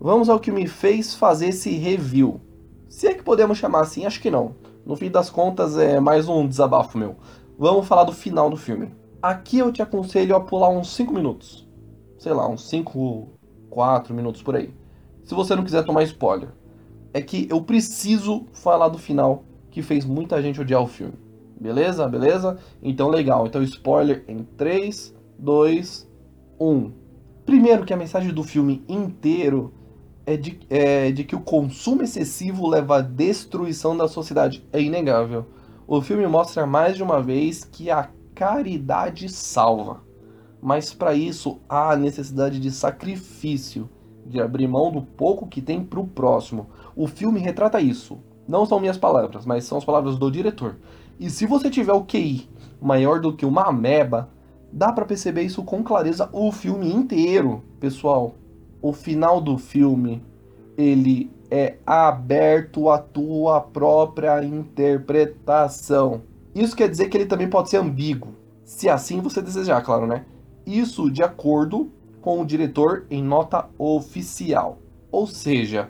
vamos 0.00 0.28
ao 0.28 0.40
que 0.40 0.50
me 0.50 0.66
fez 0.66 1.14
fazer 1.14 1.48
esse 1.48 1.70
review. 1.76 2.40
Se 2.88 3.06
é 3.06 3.14
que 3.14 3.22
podemos 3.22 3.58
chamar 3.58 3.80
assim, 3.80 4.06
acho 4.06 4.20
que 4.20 4.30
não. 4.30 4.54
No 4.86 4.96
fim 4.96 5.10
das 5.10 5.28
contas, 5.28 5.76
é 5.76 6.00
mais 6.00 6.28
um 6.28 6.48
desabafo 6.48 6.96
meu. 6.96 7.16
Vamos 7.58 7.86
falar 7.86 8.04
do 8.04 8.12
final 8.12 8.48
do 8.48 8.56
filme. 8.56 8.94
Aqui 9.20 9.58
eu 9.58 9.70
te 9.70 9.82
aconselho 9.82 10.34
a 10.34 10.40
pular 10.40 10.70
uns 10.70 10.94
5 10.94 11.12
minutos. 11.12 11.68
Sei 12.18 12.32
lá, 12.32 12.48
uns 12.48 12.68
5, 12.68 13.28
4 13.68 14.14
minutos 14.14 14.42
por 14.42 14.56
aí. 14.56 14.72
Se 15.24 15.34
você 15.34 15.54
não 15.54 15.62
quiser 15.62 15.84
tomar 15.84 16.02
spoiler 16.04 16.48
é 17.12 17.20
que 17.20 17.46
eu 17.50 17.60
preciso 17.60 18.46
falar 18.52 18.88
do 18.88 18.98
final 18.98 19.44
que 19.70 19.82
fez 19.82 20.04
muita 20.04 20.40
gente 20.40 20.60
odiar 20.60 20.82
o 20.82 20.86
filme. 20.86 21.14
Beleza? 21.60 22.08
Beleza? 22.08 22.58
Então 22.82 23.08
legal. 23.08 23.46
Então 23.46 23.62
spoiler 23.62 24.24
em 24.26 24.44
3, 24.56 25.14
2, 25.38 26.09
1. 26.60 26.92
Primeiro 27.46 27.84
que 27.84 27.94
a 27.94 27.96
mensagem 27.96 28.32
do 28.32 28.44
filme 28.44 28.84
inteiro 28.86 29.72
é 30.26 30.36
de, 30.36 30.60
é 30.68 31.10
de 31.10 31.24
que 31.24 31.34
o 31.34 31.40
consumo 31.40 32.02
excessivo 32.02 32.68
leva 32.68 32.98
à 32.98 33.00
destruição 33.00 33.96
da 33.96 34.06
sociedade. 34.06 34.64
É 34.72 34.80
inegável. 34.80 35.46
O 35.86 36.00
filme 36.02 36.26
mostra 36.26 36.66
mais 36.66 36.96
de 36.96 37.02
uma 37.02 37.20
vez 37.20 37.64
que 37.64 37.90
a 37.90 38.10
caridade 38.34 39.28
salva. 39.28 40.02
Mas 40.62 40.92
para 40.92 41.14
isso 41.14 41.58
há 41.68 41.92
a 41.92 41.96
necessidade 41.96 42.60
de 42.60 42.70
sacrifício, 42.70 43.88
de 44.26 44.40
abrir 44.40 44.68
mão 44.68 44.92
do 44.92 45.02
pouco 45.02 45.48
que 45.48 45.62
tem 45.62 45.82
para 45.82 45.98
o 45.98 46.06
próximo. 46.06 46.68
O 46.94 47.08
filme 47.08 47.40
retrata 47.40 47.80
isso. 47.80 48.18
Não 48.46 48.66
são 48.66 48.78
minhas 48.78 48.98
palavras, 48.98 49.46
mas 49.46 49.64
são 49.64 49.78
as 49.78 49.84
palavras 49.84 50.16
do 50.16 50.30
diretor. 50.30 50.76
E 51.18 51.30
se 51.30 51.46
você 51.46 51.70
tiver 51.70 51.92
o 51.92 52.04
QI 52.04 52.48
maior 52.80 53.20
do 53.20 53.32
que 53.32 53.46
uma 53.46 53.68
ameba, 53.68 54.28
dá 54.72 54.92
para 54.92 55.04
perceber 55.04 55.42
isso 55.42 55.62
com 55.62 55.82
clareza 55.82 56.28
o 56.32 56.50
filme 56.52 56.92
inteiro. 56.92 57.62
Pessoal, 57.78 58.34
o 58.80 58.92
final 58.92 59.40
do 59.40 59.58
filme, 59.58 60.22
ele 60.76 61.30
é 61.50 61.76
aberto 61.84 62.88
à 62.88 62.98
tua 62.98 63.60
própria 63.60 64.42
interpretação. 64.44 66.22
Isso 66.54 66.76
quer 66.76 66.88
dizer 66.88 67.08
que 67.08 67.16
ele 67.16 67.26
também 67.26 67.48
pode 67.48 67.70
ser 67.70 67.78
ambíguo, 67.78 68.34
se 68.64 68.88
assim 68.88 69.20
você 69.20 69.42
desejar, 69.42 69.82
claro, 69.82 70.06
né? 70.06 70.24
Isso 70.66 71.10
de 71.10 71.22
acordo 71.22 71.90
com 72.20 72.40
o 72.40 72.46
diretor 72.46 73.06
em 73.10 73.22
nota 73.22 73.68
oficial. 73.78 74.78
Ou 75.10 75.26
seja, 75.26 75.88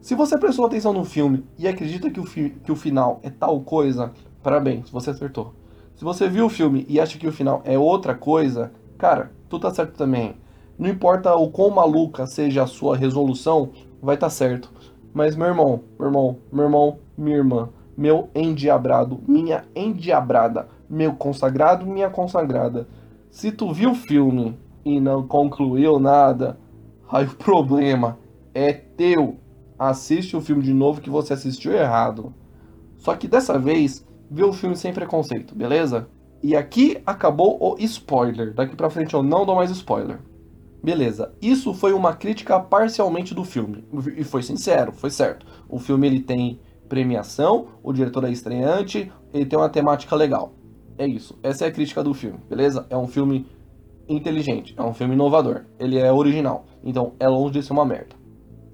se 0.00 0.14
você 0.14 0.38
prestou 0.38 0.64
atenção 0.64 0.92
no 0.92 1.04
filme 1.04 1.44
e 1.58 1.68
acredita 1.68 2.10
que 2.10 2.20
o, 2.20 2.24
fi 2.24 2.50
que 2.64 2.72
o 2.72 2.76
final 2.76 3.20
é 3.22 3.30
tal 3.30 3.60
coisa, 3.60 4.12
parabéns, 4.42 4.88
você 4.88 5.10
acertou. 5.10 5.52
Se 5.98 6.04
você 6.04 6.28
viu 6.28 6.46
o 6.46 6.48
filme 6.48 6.86
e 6.88 7.00
acha 7.00 7.18
que 7.18 7.26
o 7.26 7.32
final 7.32 7.60
é 7.64 7.76
outra 7.76 8.14
coisa, 8.14 8.70
cara, 8.96 9.32
tu 9.48 9.58
tá 9.58 9.74
certo 9.74 9.96
também. 9.96 10.36
Não 10.78 10.88
importa 10.88 11.34
o 11.34 11.50
quão 11.50 11.70
maluca 11.70 12.24
seja 12.24 12.62
a 12.62 12.68
sua 12.68 12.96
resolução, 12.96 13.70
vai 14.00 14.16
tá 14.16 14.30
certo. 14.30 14.70
Mas 15.12 15.34
meu 15.34 15.48
irmão, 15.48 15.82
meu 15.98 16.06
irmão, 16.06 16.38
meu 16.52 16.64
irmão, 16.66 16.98
minha 17.16 17.36
irmã, 17.38 17.68
meu 17.96 18.30
endiabrado, 18.32 19.20
minha 19.26 19.64
endiabrada, 19.74 20.68
meu 20.88 21.14
consagrado, 21.14 21.84
minha 21.84 22.08
consagrada. 22.08 22.86
Se 23.28 23.50
tu 23.50 23.72
viu 23.72 23.90
o 23.90 23.96
filme 23.96 24.56
e 24.84 25.00
não 25.00 25.26
concluiu 25.26 25.98
nada, 25.98 26.60
aí 27.10 27.24
o 27.26 27.34
problema 27.34 28.16
é 28.54 28.72
teu 28.72 29.36
assiste 29.76 30.36
o 30.36 30.40
filme 30.40 30.62
de 30.62 30.72
novo 30.72 31.00
que 31.00 31.10
você 31.10 31.32
assistiu 31.32 31.72
errado. 31.72 32.32
Só 32.98 33.16
que 33.16 33.26
dessa 33.26 33.58
vez, 33.58 34.06
vê 34.30 34.44
o 34.44 34.52
filme 34.52 34.76
sem 34.76 34.92
preconceito, 34.92 35.54
beleza? 35.54 36.08
E 36.42 36.54
aqui 36.54 36.98
acabou 37.04 37.58
o 37.60 37.76
spoiler. 37.80 38.54
Daqui 38.54 38.76
pra 38.76 38.90
frente 38.90 39.14
eu 39.14 39.22
não 39.22 39.44
dou 39.44 39.56
mais 39.56 39.70
spoiler. 39.70 40.20
Beleza, 40.82 41.34
isso 41.42 41.74
foi 41.74 41.92
uma 41.92 42.14
crítica 42.14 42.60
parcialmente 42.60 43.34
do 43.34 43.44
filme. 43.44 43.84
E 44.16 44.22
foi 44.22 44.42
sincero, 44.42 44.92
foi 44.92 45.10
certo. 45.10 45.44
O 45.68 45.78
filme 45.78 46.06
ele 46.06 46.20
tem 46.20 46.60
premiação, 46.88 47.68
o 47.82 47.92
diretor 47.92 48.24
é 48.24 48.30
estreante, 48.30 49.12
ele 49.34 49.44
tem 49.44 49.58
uma 49.58 49.68
temática 49.68 50.14
legal. 50.14 50.54
É 50.96 51.06
isso, 51.06 51.38
essa 51.42 51.64
é 51.64 51.68
a 51.68 51.72
crítica 51.72 52.02
do 52.02 52.14
filme, 52.14 52.38
beleza? 52.48 52.86
É 52.88 52.96
um 52.96 53.06
filme 53.06 53.46
inteligente, 54.08 54.74
é 54.76 54.82
um 54.82 54.94
filme 54.94 55.14
inovador, 55.14 55.64
ele 55.78 55.98
é 55.98 56.12
original. 56.12 56.64
Então 56.82 57.12
é 57.20 57.28
longe 57.28 57.54
de 57.54 57.62
ser 57.62 57.72
uma 57.72 57.84
merda. 57.84 58.17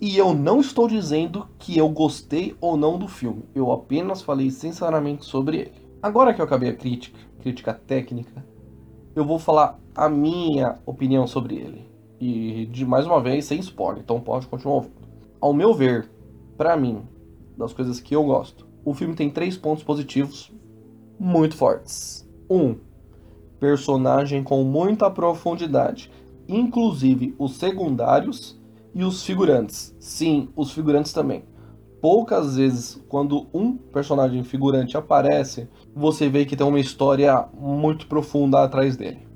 E 0.01 0.17
eu 0.17 0.35
não 0.35 0.61
estou 0.61 0.89
dizendo 0.89 1.49
que 1.59 1.79
eu 1.79 1.89
gostei 1.89 2.57
ou 2.61 2.77
não 2.77 2.99
do 2.99 3.09
filme. 3.09 3.45
Eu 3.55 3.73
apenas 3.73 4.23
falei 4.23 4.51
sinceramente 4.51 5.25
sobre 5.25 5.59
ele. 5.59 5.73
Agora 6.03 6.35
que 6.35 6.41
eu 6.41 6.45
acabei 6.45 6.69
a 6.69 6.77
crítica, 6.77 7.19
crítica 7.41 7.73
técnica, 7.73 8.45
eu 9.15 9.25
vou 9.25 9.39
falar 9.39 9.79
a 9.95 10.09
minha 10.09 10.79
opinião 10.85 11.27
sobre 11.27 11.57
ele. 11.57 11.89
E 12.21 12.67
de 12.67 12.85
mais 12.85 13.07
uma 13.07 13.21
vez, 13.21 13.45
sem 13.45 13.59
spoiler, 13.61 14.03
então 14.03 14.21
pode 14.21 14.47
continuar 14.47 14.77
ouvindo. 14.77 15.09
Ao 15.41 15.53
meu 15.53 15.73
ver, 15.73 16.11
para 16.57 16.77
mim, 16.77 17.03
das 17.57 17.73
coisas 17.73 18.01
que 18.01 18.15
eu 18.15 18.25
gosto, 18.25 18.67
o 18.85 18.93
filme 18.93 19.15
tem 19.15 19.31
três 19.31 19.57
pontos 19.57 19.85
positivos 19.85 20.53
muito 21.19 21.57
fortes. 21.57 22.29
Um, 22.51 22.77
personagem 23.59 24.43
com 24.43 24.63
muita 24.65 25.11
profundidade, 25.11 26.11
inclusive 26.47 27.35
os 27.39 27.57
secundários 27.57 28.61
e 28.95 29.03
os 29.05 29.25
figurantes. 29.25 29.95
Sim, 29.99 30.49
os 30.55 30.71
figurantes 30.73 31.13
também. 31.13 31.45
Poucas 32.01 32.57
vezes, 32.57 33.03
quando 33.09 33.47
um 33.53 33.77
personagem 33.77 34.45
figurante 34.45 34.97
aparece, 34.97 35.69
você 35.95 36.29
vê 36.29 36.45
que 36.45 36.55
tem 36.55 36.67
uma 36.67 36.79
história 36.79 37.49
muito 37.59 38.07
profunda 38.07 38.63
atrás 38.63 38.97
dele. 38.97 39.27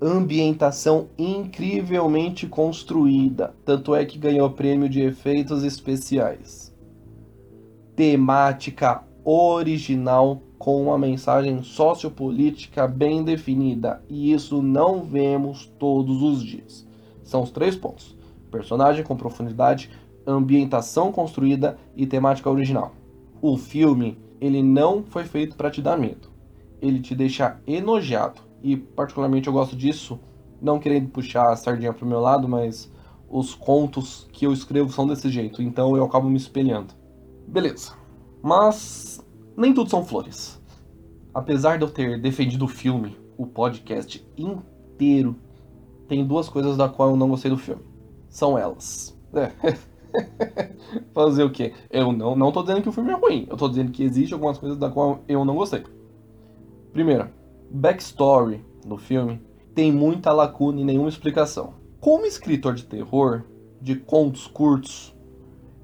Ambientação 0.00 1.08
incrivelmente 1.18 2.46
construída, 2.46 3.54
tanto 3.64 3.94
é 3.94 4.04
que 4.04 4.18
ganhou 4.18 4.50
prêmio 4.50 4.88
de 4.88 5.00
efeitos 5.00 5.64
especiais. 5.64 6.72
Temática 7.96 9.02
original 9.24 10.42
com 10.58 10.82
uma 10.82 10.98
mensagem 10.98 11.62
sociopolítica 11.62 12.86
bem 12.86 13.24
definida, 13.24 14.02
e 14.08 14.32
isso 14.32 14.62
não 14.62 15.02
vemos 15.02 15.66
todos 15.78 16.22
os 16.22 16.44
dias. 16.44 16.86
São 17.24 17.42
os 17.42 17.50
três 17.50 17.74
pontos 17.74 18.17
personagem 18.50 19.04
com 19.04 19.16
profundidade, 19.16 19.90
ambientação 20.26 21.12
construída 21.12 21.78
e 21.96 22.06
temática 22.06 22.50
original. 22.50 22.92
O 23.40 23.56
filme, 23.56 24.18
ele 24.40 24.62
não 24.62 25.02
foi 25.02 25.24
feito 25.24 25.56
para 25.56 25.70
te 25.70 25.80
dar 25.80 25.96
medo. 25.96 26.28
ele 26.80 27.00
te 27.00 27.14
deixa 27.14 27.60
enojado. 27.66 28.40
E 28.62 28.76
particularmente 28.76 29.46
eu 29.46 29.52
gosto 29.52 29.76
disso, 29.76 30.18
não 30.60 30.78
querendo 30.78 31.08
puxar 31.10 31.52
a 31.52 31.56
sardinha 31.56 31.92
pro 31.92 32.06
meu 32.06 32.20
lado, 32.20 32.48
mas 32.48 32.90
os 33.28 33.54
contos 33.54 34.28
que 34.32 34.46
eu 34.46 34.52
escrevo 34.52 34.90
são 34.90 35.06
desse 35.06 35.28
jeito, 35.28 35.62
então 35.62 35.96
eu 35.96 36.04
acabo 36.04 36.28
me 36.28 36.36
espelhando. 36.36 36.94
Beleza. 37.46 37.92
Mas 38.42 39.24
nem 39.56 39.72
tudo 39.74 39.90
são 39.90 40.04
flores. 40.04 40.60
Apesar 41.32 41.78
de 41.78 41.84
eu 41.84 41.90
ter 41.90 42.20
defendido 42.20 42.64
o 42.64 42.68
filme, 42.68 43.16
o 43.36 43.46
podcast 43.46 44.26
inteiro, 44.36 45.36
tem 46.08 46.26
duas 46.26 46.48
coisas 46.48 46.76
da 46.76 46.88
qual 46.88 47.10
eu 47.10 47.16
não 47.16 47.28
gostei 47.28 47.50
do 47.50 47.58
filme. 47.58 47.82
São 48.28 48.58
elas. 48.58 49.18
É. 49.32 49.76
Fazer 51.12 51.44
o 51.44 51.50
quê? 51.50 51.74
Eu 51.90 52.12
não, 52.12 52.34
não 52.34 52.52
tô 52.52 52.62
dizendo 52.62 52.82
que 52.82 52.88
o 52.88 52.92
filme 52.92 53.10
é 53.10 53.14
ruim. 53.14 53.46
Eu 53.48 53.56
tô 53.56 53.68
dizendo 53.68 53.92
que 53.92 54.02
existe 54.02 54.32
algumas 54.32 54.58
coisas 54.58 54.78
da 54.78 54.90
qual 54.90 55.20
eu 55.28 55.44
não 55.44 55.56
gostei. 55.56 55.84
Primeira, 56.92 57.32
backstory 57.70 58.64
do 58.86 58.96
filme 58.96 59.40
tem 59.74 59.92
muita 59.92 60.32
lacuna 60.32 60.80
e 60.80 60.84
nenhuma 60.84 61.08
explicação. 61.08 61.74
Como 62.00 62.26
escritor 62.26 62.74
de 62.74 62.84
terror, 62.84 63.44
de 63.80 63.96
contos 63.96 64.46
curtos, 64.46 65.14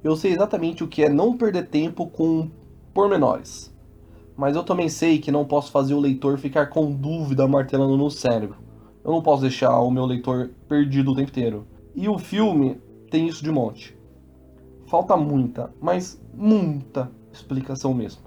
eu 0.03 0.17
sei 0.17 0.33
exatamente 0.33 0.83
o 0.83 0.89
que 0.89 1.03
é 1.03 1.09
não 1.09 1.37
perder 1.37 1.69
tempo 1.69 2.07
com 2.07 2.51
pormenores. 2.93 3.75
Mas 4.37 4.57
eu 4.57 4.65
também 4.65 4.89
sei 4.89 5.19
que 5.19 5.31
não 5.31 5.45
posso 5.45 5.71
fazer 5.71 5.95
o 5.95 6.01
leitor 6.01 6.39
ficar 6.39 6.67
com 6.67 6.91
dúvida 6.91 7.47
martelando 7.47 7.97
no 7.97 8.11
cérebro. 8.11 8.57
Eu 9.05 9.13
não 9.13 9.23
posso 9.23 9.43
deixar 9.43 9.79
o 9.79 9.91
meu 9.91 10.05
leitor 10.07 10.51
perdido 10.69 11.13
o 11.13 11.15
tempo 11.15 11.31
inteiro. 11.31 11.67
E 11.95 12.09
o 12.09 12.19
filme 12.19 12.81
tem 13.11 13.29
isso 13.29 13.43
de 13.43 13.51
monte. 13.51 13.97
Falta 14.87 15.17
muita, 15.17 15.73
mas 15.81 16.21
muita 16.35 17.11
explicação 17.33 17.95
mesmo. 17.95 18.23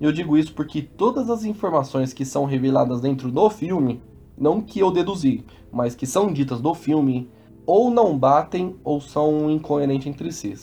E 0.00 0.04
eu 0.04 0.12
digo 0.12 0.36
isso 0.36 0.54
porque 0.54 0.82
todas 0.82 1.28
as 1.28 1.44
informações 1.44 2.12
que 2.12 2.24
são 2.24 2.44
reveladas 2.44 3.00
dentro 3.00 3.30
do 3.30 3.50
filme, 3.50 4.02
não 4.36 4.60
que 4.60 4.78
eu 4.78 4.90
deduzi, 4.90 5.44
mas 5.72 5.94
que 5.94 6.06
são 6.06 6.32
ditas 6.32 6.60
do 6.60 6.74
filme, 6.74 7.28
ou 7.66 7.90
não 7.90 8.16
batem 8.16 8.76
ou 8.84 9.00
são 9.00 9.50
incoerentes 9.50 10.06
entre 10.06 10.30
si. 10.32 10.54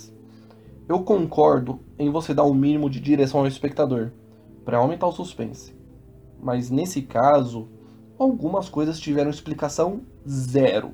Eu 0.88 1.00
concordo 1.02 1.80
em 2.00 2.10
você 2.10 2.34
dar 2.34 2.44
o 2.44 2.52
um 2.52 2.56
mínimo 2.56 2.90
de 2.90 3.00
direção 3.00 3.42
ao 3.42 3.48
espectador, 3.48 4.12
para 4.64 4.78
aumentar 4.78 5.08
o 5.08 5.12
suspense. 5.12 5.76
Mas 6.42 6.70
nesse 6.70 7.02
caso, 7.02 7.68
algumas 8.18 8.70
coisas 8.70 9.00
tiveram 9.00 9.30
explicação 9.30 10.02
zero. 10.28 10.94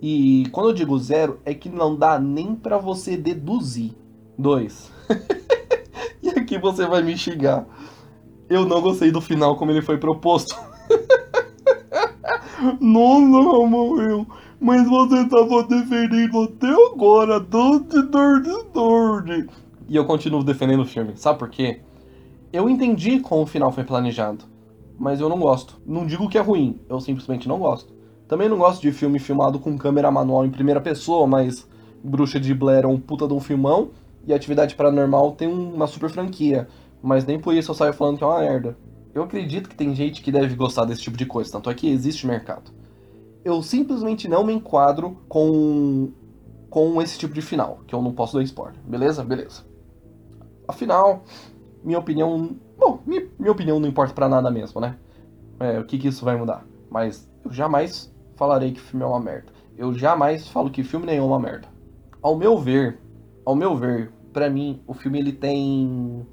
E 0.00 0.46
quando 0.52 0.68
eu 0.70 0.74
digo 0.74 0.98
zero, 0.98 1.40
é 1.44 1.52
que 1.52 1.68
não 1.68 1.96
dá 1.96 2.18
nem 2.18 2.54
para 2.54 2.78
você 2.78 3.16
deduzir. 3.16 3.92
Dois. 4.38 4.92
e 6.22 6.28
aqui 6.30 6.58
você 6.58 6.86
vai 6.86 7.02
me 7.02 7.16
xingar. 7.16 7.66
Eu 8.48 8.64
não 8.64 8.80
gostei 8.80 9.10
do 9.10 9.20
final 9.20 9.56
como 9.56 9.72
ele 9.72 9.82
foi 9.82 9.98
proposto. 9.98 10.56
não, 12.80 13.66
morreu. 13.66 14.26
Mas 14.60 14.88
você 14.88 15.28
tava 15.28 15.64
defendendo 15.64 16.42
até 16.42 16.68
agora, 16.92 17.40
Dante 17.40 18.02
Dorde 18.02 18.50
Dorde. 18.72 19.48
E 19.88 19.96
eu 19.96 20.04
continuo 20.04 20.42
defendendo 20.42 20.82
o 20.82 20.86
filme. 20.86 21.16
Sabe 21.16 21.38
por 21.38 21.48
quê? 21.48 21.80
Eu 22.52 22.68
entendi 22.68 23.20
como 23.20 23.42
o 23.42 23.46
final 23.46 23.72
foi 23.72 23.84
planejado. 23.84 24.44
Mas 24.98 25.20
eu 25.20 25.28
não 25.28 25.38
gosto. 25.38 25.80
Não 25.86 26.06
digo 26.06 26.28
que 26.28 26.38
é 26.38 26.40
ruim, 26.40 26.80
eu 26.88 27.00
simplesmente 27.00 27.46
não 27.46 27.58
gosto. 27.58 27.92
Também 28.28 28.48
não 28.48 28.58
gosto 28.58 28.82
de 28.82 28.92
filme 28.92 29.18
filmado 29.18 29.58
com 29.58 29.76
câmera 29.78 30.10
manual 30.10 30.44
em 30.44 30.50
primeira 30.50 30.80
pessoa, 30.80 31.26
mas 31.26 31.66
Bruxa 32.04 32.38
de 32.38 32.52
Blair 32.52 32.84
é 32.84 32.86
um 32.86 33.00
puta 33.00 33.26
de 33.26 33.32
um 33.32 33.40
filmão 33.40 33.90
e 34.26 34.34
Atividade 34.34 34.74
Paranormal 34.74 35.32
tem 35.32 35.48
uma 35.48 35.86
super 35.86 36.10
franquia. 36.10 36.68
Mas 37.02 37.24
nem 37.24 37.40
por 37.40 37.54
isso 37.54 37.70
eu 37.70 37.74
saio 37.74 37.94
falando 37.94 38.18
que 38.18 38.24
é 38.24 38.26
uma 38.26 38.40
merda. 38.40 38.76
Eu 39.14 39.22
acredito 39.22 39.68
que 39.68 39.74
tem 39.74 39.94
gente 39.94 40.20
que 40.20 40.30
deve 40.30 40.54
gostar 40.54 40.84
desse 40.84 41.00
tipo 41.00 41.16
de 41.16 41.24
coisa, 41.24 41.50
tanto 41.50 41.70
é 41.70 41.74
que 41.74 41.88
existe 41.88 42.26
mercado. 42.26 42.70
Eu 43.42 43.62
simplesmente 43.62 44.28
não 44.28 44.44
me 44.44 44.52
enquadro 44.52 45.16
com 45.28 46.10
com 46.68 47.00
esse 47.00 47.18
tipo 47.18 47.32
de 47.32 47.40
final, 47.40 47.80
que 47.86 47.94
eu 47.94 48.02
não 48.02 48.12
posso 48.12 48.36
dar 48.36 48.42
spoiler. 48.42 48.78
Beleza? 48.84 49.24
Beleza. 49.24 49.62
Afinal, 50.66 51.24
minha 51.82 51.98
opinião. 51.98 52.56
Bom, 52.76 53.00
minha, 53.06 53.26
minha 53.38 53.52
opinião 53.52 53.80
não 53.80 53.88
importa 53.88 54.12
para 54.12 54.28
nada 54.28 54.50
mesmo, 54.50 54.80
né? 54.80 54.96
É, 55.58 55.80
o 55.80 55.84
que, 55.84 55.98
que 55.98 56.08
isso 56.08 56.24
vai 56.24 56.36
mudar? 56.36 56.64
Mas 56.90 57.28
eu 57.42 57.50
jamais 57.50 58.12
falarei 58.38 58.70
que 58.70 58.80
o 58.80 58.82
filme 58.82 59.04
é 59.04 59.08
uma 59.08 59.20
merda. 59.20 59.52
Eu 59.76 59.92
jamais 59.92 60.48
falo 60.48 60.70
que 60.70 60.84
filme 60.84 61.04
nenhum 61.04 61.24
é 61.24 61.26
uma 61.26 61.40
merda. 61.40 61.68
Ao 62.22 62.36
meu 62.36 62.56
ver, 62.56 63.00
ao 63.44 63.54
meu 63.54 63.76
ver, 63.76 64.12
para 64.32 64.48
mim, 64.48 64.80
o 64.86 64.94
filme 64.94 65.18
ele 65.18 65.32
tem 65.32 66.24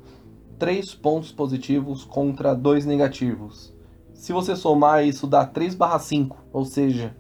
três 0.59 0.93
pontos 0.93 1.31
positivos 1.31 2.05
contra 2.05 2.55
dois 2.55 2.85
negativos. 2.85 3.75
Se 4.13 4.31
você 4.31 4.55
somar 4.55 5.03
isso 5.03 5.25
dá 5.25 5.45
3/5, 5.45 6.37
ou 6.53 6.63
seja, 6.63 7.17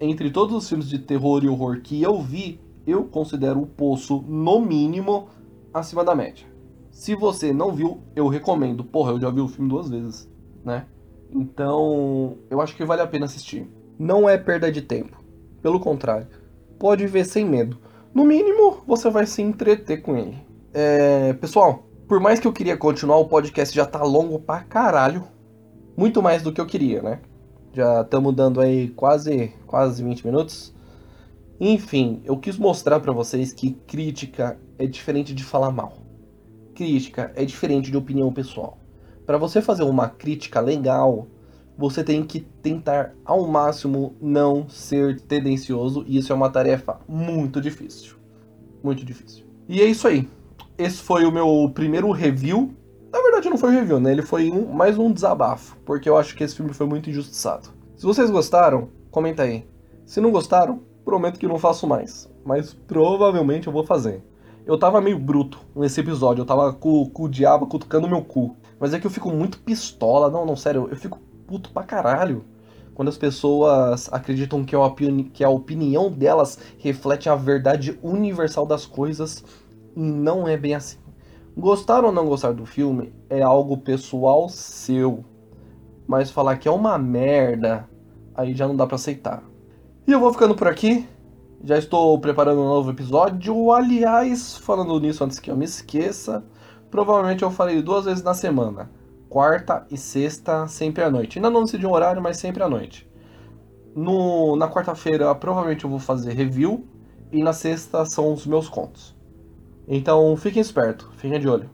entre 0.00 0.30
todos 0.30 0.54
os 0.56 0.68
filmes 0.68 0.88
de 0.88 0.98
terror 0.98 1.44
e 1.44 1.48
horror 1.48 1.80
que 1.82 2.00
eu 2.00 2.20
vi, 2.22 2.60
eu 2.86 3.04
considero 3.04 3.60
o 3.60 3.66
Poço 3.66 4.24
no 4.28 4.60
mínimo 4.60 5.28
acima 5.74 6.04
da 6.04 6.14
média. 6.14 6.46
Se 6.90 7.14
você 7.14 7.52
não 7.52 7.72
viu, 7.72 8.00
eu 8.14 8.28
recomendo. 8.28 8.84
Porra, 8.84 9.12
eu 9.12 9.20
já 9.20 9.30
vi 9.30 9.40
o 9.40 9.48
filme 9.48 9.68
duas 9.68 9.90
vezes, 9.90 10.30
né? 10.64 10.86
Então, 11.30 12.38
eu 12.48 12.60
acho 12.60 12.76
que 12.76 12.84
vale 12.84 13.02
a 13.02 13.06
pena 13.06 13.26
assistir 13.26 13.68
não 14.00 14.26
é 14.26 14.38
perda 14.38 14.72
de 14.72 14.80
tempo. 14.80 15.22
Pelo 15.60 15.78
contrário, 15.78 16.26
pode 16.78 17.06
ver 17.06 17.26
sem 17.26 17.44
medo. 17.44 17.78
No 18.14 18.24
mínimo, 18.24 18.78
você 18.86 19.10
vai 19.10 19.26
se 19.26 19.42
entreter 19.42 20.00
com 20.00 20.16
ele. 20.16 20.38
É, 20.72 21.34
pessoal, 21.34 21.84
por 22.08 22.18
mais 22.18 22.40
que 22.40 22.48
eu 22.48 22.52
queria 22.52 22.78
continuar, 22.78 23.18
o 23.18 23.28
podcast 23.28 23.76
já 23.76 23.84
tá 23.84 24.02
longo 24.02 24.38
pra 24.38 24.60
caralho. 24.62 25.24
Muito 25.94 26.22
mais 26.22 26.42
do 26.42 26.50
que 26.50 26.58
eu 26.58 26.64
queria, 26.64 27.02
né? 27.02 27.20
Já 27.74 28.00
estamos 28.00 28.34
dando 28.34 28.58
aí 28.58 28.88
quase, 28.88 29.52
quase 29.66 30.02
20 30.02 30.24
minutos. 30.24 30.74
Enfim, 31.60 32.22
eu 32.24 32.38
quis 32.38 32.56
mostrar 32.56 33.00
para 33.00 33.12
vocês 33.12 33.52
que 33.52 33.72
crítica 33.86 34.58
é 34.78 34.86
diferente 34.86 35.34
de 35.34 35.44
falar 35.44 35.70
mal. 35.70 35.98
Crítica 36.74 37.32
é 37.36 37.44
diferente 37.44 37.90
de 37.90 37.98
opinião 37.98 38.32
pessoal. 38.32 38.78
Para 39.26 39.36
você 39.36 39.60
fazer 39.60 39.82
uma 39.82 40.08
crítica 40.08 40.58
legal, 40.58 41.28
você 41.80 42.04
tem 42.04 42.22
que 42.22 42.40
tentar 42.40 43.14
ao 43.24 43.46
máximo 43.46 44.14
não 44.20 44.68
ser 44.68 45.18
tendencioso 45.22 46.04
e 46.06 46.18
isso 46.18 46.30
é 46.30 46.36
uma 46.36 46.50
tarefa 46.50 47.00
muito 47.08 47.58
difícil. 47.58 48.16
Muito 48.84 49.02
difícil. 49.02 49.46
E 49.66 49.80
é 49.80 49.86
isso 49.86 50.06
aí. 50.06 50.28
Esse 50.76 50.98
foi 50.98 51.24
o 51.24 51.32
meu 51.32 51.70
primeiro 51.74 52.10
review. 52.10 52.74
Na 53.10 53.22
verdade 53.22 53.48
não 53.48 53.56
foi 53.56 53.70
review, 53.70 53.98
né? 53.98 54.12
Ele 54.12 54.20
foi 54.20 54.50
um, 54.50 54.66
mais 54.66 54.98
um 54.98 55.10
desabafo, 55.10 55.74
porque 55.86 56.06
eu 56.06 56.18
acho 56.18 56.36
que 56.36 56.44
esse 56.44 56.54
filme 56.54 56.74
foi 56.74 56.86
muito 56.86 57.08
injustiçado. 57.08 57.70
Se 57.96 58.04
vocês 58.04 58.30
gostaram, 58.30 58.90
comenta 59.10 59.42
aí. 59.42 59.66
Se 60.04 60.20
não 60.20 60.30
gostaram, 60.30 60.82
prometo 61.02 61.38
que 61.38 61.48
não 61.48 61.58
faço 61.58 61.86
mais. 61.86 62.30
Mas 62.44 62.74
provavelmente 62.74 63.68
eu 63.68 63.72
vou 63.72 63.84
fazer. 63.84 64.22
Eu 64.66 64.78
tava 64.78 65.00
meio 65.00 65.18
bruto 65.18 65.58
nesse 65.74 65.98
episódio, 66.00 66.42
eu 66.42 66.46
tava 66.46 66.74
com, 66.74 67.08
com 67.08 67.22
o 67.22 67.28
diabo 67.28 67.66
cutucando 67.66 68.06
meu 68.06 68.22
cu. 68.22 68.54
Mas 68.78 68.92
é 68.92 69.00
que 69.00 69.06
eu 69.06 69.10
fico 69.10 69.30
muito 69.30 69.58
pistola. 69.60 70.30
Não, 70.30 70.44
não, 70.44 70.56
sério, 70.56 70.88
eu 70.90 70.96
fico 70.96 71.18
puto 71.50 71.70
pra 71.70 71.82
caralho. 71.82 72.44
Quando 72.94 73.08
as 73.08 73.18
pessoas 73.18 74.08
acreditam 74.12 74.64
que 74.64 74.76
que 75.32 75.42
a 75.42 75.48
opinião 75.48 76.08
delas 76.08 76.60
reflete 76.78 77.28
a 77.28 77.34
verdade 77.34 77.98
universal 78.04 78.64
das 78.64 78.86
coisas, 78.86 79.44
não 79.96 80.46
é 80.46 80.56
bem 80.56 80.76
assim. 80.76 80.98
Gostar 81.56 82.04
ou 82.04 82.12
não 82.12 82.26
gostar 82.26 82.52
do 82.52 82.64
filme 82.64 83.12
é 83.28 83.42
algo 83.42 83.76
pessoal 83.78 84.48
seu. 84.48 85.24
Mas 86.06 86.30
falar 86.30 86.56
que 86.56 86.68
é 86.68 86.70
uma 86.70 86.96
merda, 86.96 87.88
aí 88.32 88.54
já 88.54 88.68
não 88.68 88.76
dá 88.76 88.86
para 88.86 88.94
aceitar. 88.94 89.42
E 90.06 90.12
eu 90.12 90.20
vou 90.20 90.32
ficando 90.32 90.54
por 90.54 90.68
aqui. 90.68 91.08
Já 91.64 91.76
estou 91.76 92.18
preparando 92.20 92.60
um 92.60 92.68
novo 92.68 92.90
episódio. 92.90 93.72
Aliás, 93.72 94.56
falando 94.56 95.00
nisso 95.00 95.24
antes 95.24 95.40
que 95.40 95.50
eu 95.50 95.56
me 95.56 95.64
esqueça, 95.64 96.44
provavelmente 96.90 97.42
eu 97.42 97.50
farei 97.50 97.82
duas 97.82 98.04
vezes 98.04 98.22
na 98.22 98.34
semana 98.34 98.99
quarta 99.30 99.86
e 99.88 99.96
sexta, 99.96 100.66
sempre 100.66 101.04
à 101.04 101.10
noite. 101.10 101.38
Ainda 101.38 101.48
não 101.48 101.64
decidi 101.64 101.86
um 101.86 101.92
horário, 101.92 102.20
mas 102.20 102.36
sempre 102.36 102.62
à 102.62 102.68
noite. 102.68 103.08
No, 103.94 104.56
na 104.56 104.68
quarta-feira, 104.68 105.34
provavelmente 105.34 105.84
eu 105.84 105.90
vou 105.90 106.00
fazer 106.00 106.34
review. 106.34 106.84
E 107.32 107.42
na 107.44 107.52
sexta 107.52 108.04
são 108.04 108.32
os 108.32 108.44
meus 108.44 108.68
contos. 108.68 109.14
Então 109.86 110.36
fiquem 110.36 110.60
espertos, 110.60 111.06
fiquem 111.16 111.38
de 111.38 111.48
olho. 111.48 111.70